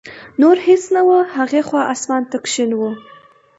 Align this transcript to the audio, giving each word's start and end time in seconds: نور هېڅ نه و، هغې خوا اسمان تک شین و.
نور 0.41 0.57
هېڅ 0.67 0.83
نه 0.95 1.01
و، 1.07 1.09
هغې 1.35 1.61
خوا 1.67 1.81
اسمان 1.93 2.21
تک 2.31 2.43
شین 2.53 2.71
و. 2.75 2.81